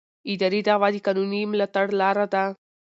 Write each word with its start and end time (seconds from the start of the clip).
اداري 0.31 0.61
دعوه 0.67 0.87
د 0.93 0.97
قانوني 1.05 1.41
ملاتړ 1.51 1.87
لاره 2.01 2.25
ده. 2.33 2.43